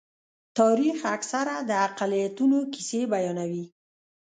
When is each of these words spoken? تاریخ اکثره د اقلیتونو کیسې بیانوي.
تاریخ 0.57 0.97
اکثره 1.15 1.55
د 1.69 1.71
اقلیتونو 1.87 2.57
کیسې 2.73 3.01
بیانوي. 3.13 3.65